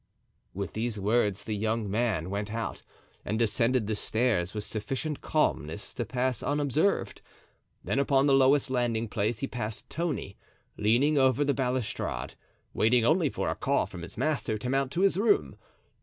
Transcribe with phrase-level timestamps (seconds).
[0.55, 2.81] With these words the young man went out
[3.23, 7.21] and descended the stairs with sufficient calmness to pass unobserved;
[7.83, 10.37] then upon the lowest landing place he passed Tony,
[10.75, 12.33] leaning over the balustrade,
[12.73, 15.55] waiting only for a call from his master to mount to his room.